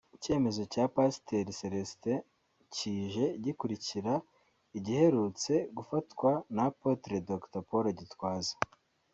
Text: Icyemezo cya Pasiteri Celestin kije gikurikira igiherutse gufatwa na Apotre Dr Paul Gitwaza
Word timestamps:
Icyemezo 0.17 0.61
cya 0.73 0.83
Pasiteri 0.95 1.57
Celestin 1.59 2.17
kije 2.73 3.25
gikurikira 3.43 4.13
igiherutse 4.77 5.53
gufatwa 5.77 6.31
na 6.55 6.63
Apotre 6.69 7.17
Dr 7.29 7.61
Paul 7.69 7.85
Gitwaza 7.99 8.55